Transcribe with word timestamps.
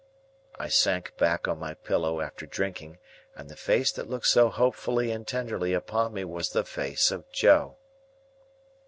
I 0.57 0.67
sank 0.67 1.15
back 1.17 1.47
on 1.47 1.59
my 1.59 1.75
pillow 1.75 2.21
after 2.21 2.47
drinking, 2.47 2.97
and 3.35 3.47
the 3.49 3.55
face 3.55 3.91
that 3.91 4.09
looked 4.09 4.25
so 4.25 4.49
hopefully 4.49 5.11
and 5.11 5.27
tenderly 5.27 5.73
upon 5.73 6.11
me 6.15 6.23
was 6.25 6.53
the 6.53 6.63
face 6.63 7.11
of 7.11 7.31
Joe. 7.31 7.77